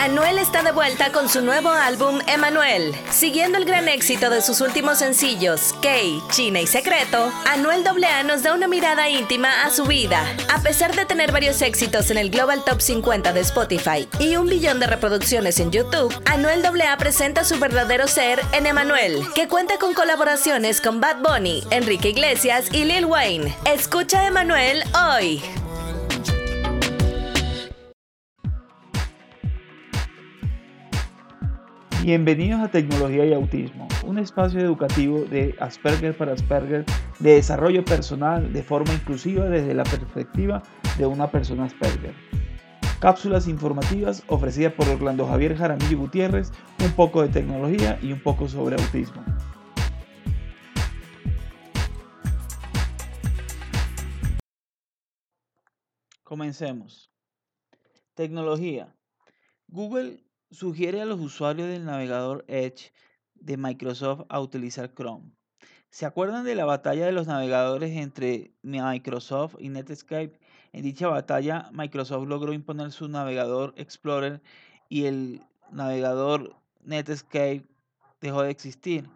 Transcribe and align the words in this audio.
Anuel 0.00 0.38
está 0.38 0.62
de 0.62 0.70
vuelta 0.70 1.10
con 1.10 1.28
su 1.28 1.42
nuevo 1.42 1.70
álbum 1.70 2.20
Emanuel. 2.28 2.94
Siguiendo 3.10 3.58
el 3.58 3.64
gran 3.64 3.88
éxito 3.88 4.30
de 4.30 4.40
sus 4.42 4.60
últimos 4.60 4.98
sencillos, 4.98 5.74
Kay, 5.82 6.22
China 6.30 6.60
y 6.60 6.68
Secreto, 6.68 7.32
Anuel 7.52 7.84
AA 7.84 8.22
nos 8.22 8.44
da 8.44 8.54
una 8.54 8.68
mirada 8.68 9.08
íntima 9.08 9.64
a 9.64 9.70
su 9.70 9.84
vida. 9.84 10.24
A 10.54 10.62
pesar 10.62 10.94
de 10.94 11.04
tener 11.04 11.32
varios 11.32 11.60
éxitos 11.62 12.12
en 12.12 12.18
el 12.18 12.30
Global 12.30 12.62
Top 12.64 12.80
50 12.80 13.32
de 13.32 13.40
Spotify 13.40 14.08
y 14.20 14.36
un 14.36 14.46
billón 14.46 14.78
de 14.78 14.86
reproducciones 14.86 15.58
en 15.58 15.72
YouTube, 15.72 16.14
Anuel 16.26 16.64
AA 16.64 16.96
presenta 16.96 17.42
su 17.42 17.58
verdadero 17.58 18.06
ser 18.06 18.40
en 18.52 18.66
Emanuel, 18.66 19.26
que 19.34 19.48
cuenta 19.48 19.78
con 19.78 19.94
colaboraciones 19.94 20.80
con 20.80 21.00
Bad 21.00 21.22
Bunny, 21.22 21.64
Enrique 21.70 22.10
Iglesias 22.10 22.66
y 22.70 22.84
Lil 22.84 23.04
Wayne. 23.04 23.52
Escucha 23.64 24.24
Emanuel 24.24 24.84
hoy. 24.94 25.42
Bienvenidos 32.02 32.60
a 32.60 32.68
Tecnología 32.68 33.26
y 33.26 33.32
Autismo, 33.32 33.88
un 34.06 34.18
espacio 34.18 34.60
educativo 34.60 35.22
de 35.22 35.56
Asperger 35.58 36.16
para 36.16 36.32
Asperger 36.32 36.84
de 37.18 37.32
desarrollo 37.32 37.84
personal 37.84 38.52
de 38.52 38.62
forma 38.62 38.94
inclusiva 38.94 39.46
desde 39.46 39.74
la 39.74 39.82
perspectiva 39.82 40.62
de 40.96 41.06
una 41.06 41.28
persona 41.28 41.64
Asperger. 41.64 42.14
Cápsulas 43.00 43.48
informativas 43.48 44.22
ofrecidas 44.28 44.74
por 44.74 44.88
Orlando 44.88 45.26
Javier 45.26 45.56
Jaramillo 45.56 45.98
Gutiérrez, 45.98 46.52
un 46.84 46.92
poco 46.92 47.22
de 47.22 47.30
tecnología 47.30 47.98
y 48.00 48.12
un 48.12 48.22
poco 48.22 48.48
sobre 48.48 48.76
autismo. 48.76 49.24
Comencemos. 56.22 57.10
Tecnología. 58.14 58.94
Google 59.66 60.27
sugiere 60.50 61.02
a 61.02 61.06
los 61.06 61.20
usuarios 61.20 61.68
del 61.68 61.84
navegador 61.84 62.44
Edge 62.48 62.92
de 63.34 63.56
Microsoft 63.56 64.22
a 64.28 64.40
utilizar 64.40 64.92
Chrome. 64.94 65.32
¿Se 65.90 66.06
acuerdan 66.06 66.44
de 66.44 66.54
la 66.54 66.64
batalla 66.64 67.06
de 67.06 67.12
los 67.12 67.26
navegadores 67.26 67.96
entre 67.96 68.52
Microsoft 68.62 69.56
y 69.58 69.68
Netscape? 69.70 70.38
En 70.72 70.82
dicha 70.82 71.08
batalla, 71.08 71.70
Microsoft 71.72 72.28
logró 72.28 72.52
imponer 72.52 72.92
su 72.92 73.08
navegador 73.08 73.72
Explorer 73.76 74.42
y 74.88 75.06
el 75.06 75.42
navegador 75.72 76.56
Netscape 76.82 77.64
dejó 78.20 78.42
de 78.42 78.50
existir. 78.50 79.08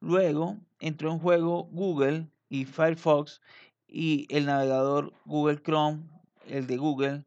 Luego 0.00 0.56
entró 0.80 1.12
en 1.12 1.18
juego 1.18 1.64
Google 1.70 2.28
y 2.48 2.64
Firefox 2.64 3.40
y 3.86 4.26
el 4.34 4.46
navegador 4.46 5.12
Google 5.24 5.62
Chrome, 5.62 6.02
el 6.48 6.66
de 6.66 6.76
Google, 6.76 7.24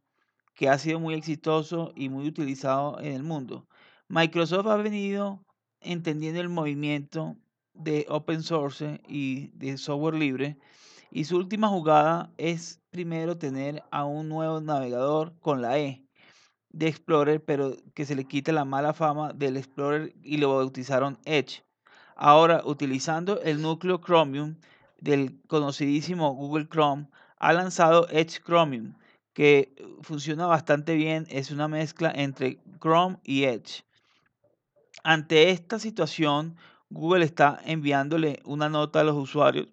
que 0.59 0.67
ha 0.67 0.77
sido 0.77 0.99
muy 0.99 1.13
exitoso 1.13 1.93
y 1.95 2.09
muy 2.09 2.27
utilizado 2.27 2.99
en 2.99 3.13
el 3.13 3.23
mundo. 3.23 3.65
Microsoft 4.09 4.67
ha 4.67 4.75
venido 4.75 5.45
entendiendo 5.79 6.41
el 6.41 6.49
movimiento 6.49 7.37
de 7.73 8.05
open 8.09 8.43
source 8.43 8.99
y 9.07 9.51
de 9.53 9.77
software 9.77 10.15
libre 10.15 10.57
y 11.11 11.23
su 11.23 11.37
última 11.37 11.69
jugada 11.69 12.33
es 12.37 12.81
primero 12.89 13.37
tener 13.37 13.83
a 13.89 14.03
un 14.03 14.27
nuevo 14.27 14.59
navegador 14.59 15.33
con 15.39 15.61
la 15.61 15.79
E 15.79 16.03
de 16.71 16.89
Explorer, 16.89 17.41
pero 17.41 17.77
que 17.95 18.05
se 18.05 18.17
le 18.17 18.25
quite 18.25 18.51
la 18.51 18.65
mala 18.65 18.91
fama 18.91 19.31
del 19.31 19.55
Explorer 19.55 20.13
y 20.21 20.39
lo 20.39 20.57
bautizaron 20.57 21.19
Edge. 21.23 21.63
Ahora, 22.17 22.63
utilizando 22.65 23.39
el 23.43 23.61
núcleo 23.61 24.01
Chromium 24.01 24.57
del 24.99 25.41
conocidísimo 25.47 26.35
Google 26.35 26.67
Chrome, 26.67 27.07
ha 27.37 27.53
lanzado 27.53 28.09
Edge 28.09 28.41
Chromium, 28.43 28.95
que 29.33 29.73
funciona 30.01 30.45
bastante 30.45 30.95
bien, 30.95 31.25
es 31.29 31.51
una 31.51 31.67
mezcla 31.67 32.11
entre 32.13 32.59
Chrome 32.79 33.17
y 33.23 33.43
Edge. 33.43 33.83
Ante 35.03 35.51
esta 35.51 35.79
situación, 35.79 36.57
Google 36.89 37.23
está 37.23 37.59
enviándole 37.65 38.41
una 38.45 38.69
nota 38.69 39.01
a 39.01 39.03
los 39.03 39.15
usuarios 39.15 39.67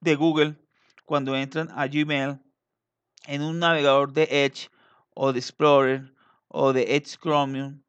de 0.00 0.16
Google 0.16 0.56
cuando 1.04 1.36
entran 1.36 1.68
a 1.72 1.86
Gmail 1.86 2.40
en 3.26 3.42
un 3.42 3.58
navegador 3.58 4.12
de 4.12 4.28
Edge 4.30 4.68
o 5.14 5.32
de 5.32 5.38
Explorer 5.38 6.14
o 6.48 6.72
de 6.72 6.96
Edge 6.96 7.16
Chromium 7.18 7.82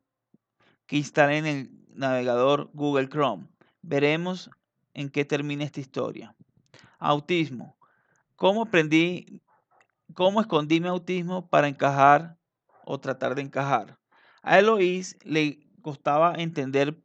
que 0.86 0.98
instalen 0.98 1.46
el 1.46 1.72
navegador 1.94 2.70
Google 2.74 3.09
Chrome. 3.09 3.48
Veremos 3.81 4.50
en 4.94 5.09
qué 5.09 5.25
termina 5.25 5.64
esta 5.64 5.80
historia. 5.80 6.36
Autismo. 7.00 7.78
¿Cómo 8.36 8.64
aprendí 8.64 9.42
cómo 10.14 10.42
escondí 10.42 10.80
mi 10.80 10.88
autismo 10.88 11.50
para 11.50 11.68
encajar 11.68 12.38
o 12.86 13.00
tratar 13.00 13.36
de 13.36 13.42
encajar. 13.42 13.98
A 14.42 14.60
Eloise 14.60 15.18
le 15.24 15.60
costaba 15.82 16.34
entender 16.36 16.98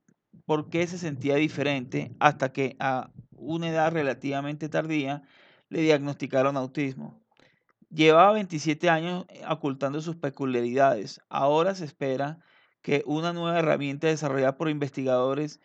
por 0.44 0.69
qué 0.71 0.87
se 0.87 0.99
sentía 0.99 1.37
diferente 1.37 2.15
hasta 2.19 2.53
que 2.53 2.77
a 2.78 3.11
una 3.33 3.69
edad 3.69 3.93
relativamente 3.93 4.69
tardía 4.69 5.22
le 5.69 5.81
diagnosticaron 5.81 6.56
autismo. 6.56 7.21
Llevaba 7.91 8.33
27 8.33 8.91
años 8.91 9.27
eh, 9.28 9.43
ocultando 9.49 10.00
sus 10.00 10.17
peculiaridades. 10.17 11.21
Ahora 11.28 11.75
se 11.75 11.84
espera 11.84 12.38
que 12.83 13.03
una 13.06 13.33
nueva 13.33 13.59
herramienta 13.59 14.06
desarrollada 14.06 14.56
por 14.56 14.69
investigadores 14.69 15.61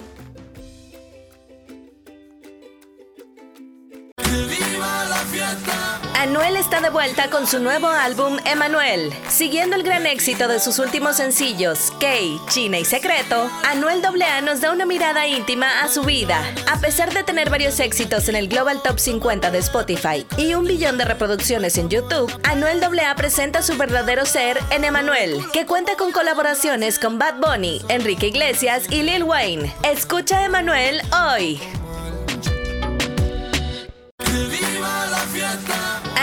Anuel 6.23 6.55
está 6.55 6.79
de 6.79 6.89
vuelta 6.89 7.29
con 7.29 7.45
su 7.47 7.59
nuevo 7.59 7.87
álbum 7.87 8.37
Emanuel. 8.45 9.11
Siguiendo 9.27 9.75
el 9.75 9.83
gran 9.83 10.05
éxito 10.05 10.47
de 10.47 10.61
sus 10.61 10.79
últimos 10.79 11.17
sencillos, 11.17 11.91
Kay, 11.99 12.39
China 12.47 12.79
y 12.79 12.85
Secreto, 12.85 13.51
Anuel 13.65 14.01
AA 14.05 14.39
nos 14.39 14.61
da 14.61 14.71
una 14.71 14.85
mirada 14.85 15.27
íntima 15.27 15.81
a 15.81 15.89
su 15.89 16.03
vida. 16.03 16.41
A 16.71 16.79
pesar 16.79 17.13
de 17.13 17.23
tener 17.23 17.49
varios 17.49 17.77
éxitos 17.81 18.29
en 18.29 18.37
el 18.37 18.47
Global 18.47 18.81
Top 18.81 18.99
50 18.99 19.51
de 19.51 19.57
Spotify 19.57 20.25
y 20.37 20.53
un 20.53 20.63
billón 20.63 20.97
de 20.97 21.03
reproducciones 21.03 21.77
en 21.77 21.89
YouTube, 21.89 22.31
Anuel 22.43 22.81
AA 22.81 23.15
presenta 23.15 23.61
su 23.61 23.75
verdadero 23.75 24.25
ser 24.25 24.57
en 24.69 24.85
Emanuel, 24.85 25.41
que 25.51 25.65
cuenta 25.65 25.97
con 25.97 26.13
colaboraciones 26.13 26.99
con 26.99 27.19
Bad 27.19 27.41
Bunny, 27.41 27.81
Enrique 27.89 28.27
Iglesias 28.27 28.85
y 28.89 29.01
Lil 29.01 29.23
Wayne. 29.23 29.75
Escucha 29.83 30.45
Emanuel 30.45 31.01
hoy. 31.11 31.82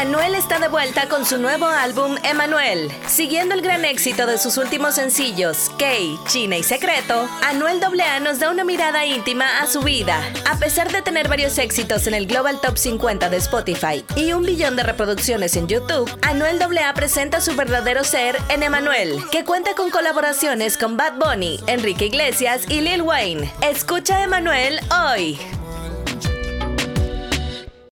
Anuel 0.01 0.35
está 0.35 0.59
de 0.59 0.69
vuelta 0.69 1.11
con 1.11 1.27
su 1.27 1.37
nuevo 1.37 1.67
álbum 1.67 2.17
Emanuel. 2.25 2.91
Siguiendo 3.07 3.55
el 3.55 3.61
gran 3.61 3.85
éxito 3.85 4.25
de 4.25 4.39
sus 4.39 4.57
últimos 4.57 4.95
sencillos, 4.95 5.71
Kay, 5.79 6.19
China 6.27 6.57
y 6.57 6.63
Secreto, 6.63 7.29
Anuel 7.43 7.83
AA 7.85 8.19
nos 8.21 8.39
da 8.39 8.49
una 8.49 8.65
mirada 8.65 9.05
íntima 9.05 9.61
a 9.61 9.67
su 9.67 9.83
vida. 9.83 10.19
A 10.51 10.57
pesar 10.57 10.91
de 10.91 11.03
tener 11.03 11.29
varios 11.29 11.59
éxitos 11.59 12.07
en 12.07 12.15
el 12.15 12.27
Global 12.27 12.63
Top 12.63 12.79
50 12.79 13.29
de 13.29 13.37
Spotify 13.37 14.03
y 14.17 14.33
un 14.33 14.41
billón 14.41 14.75
de 14.75 14.85
reproducciones 14.85 15.55
en 15.57 15.69
YouTube, 15.69 16.11
Anuel 16.23 16.63
AA 16.63 16.95
presenta 16.95 17.43
su 17.43 17.55
verdadero 17.55 18.03
ser 18.03 18.39
en 18.49 18.63
Emanuel, 18.63 19.23
que 19.31 19.45
cuenta 19.45 19.75
con 19.75 19.91
colaboraciones 19.91 20.79
con 20.79 20.97
Bad 20.97 21.19
Bunny, 21.19 21.61
Enrique 21.67 22.07
Iglesias 22.07 22.63
y 22.71 22.81
Lil 22.81 23.03
Wayne. 23.03 23.53
Escucha 23.61 24.23
Emanuel 24.23 24.81
hoy. 24.91 25.39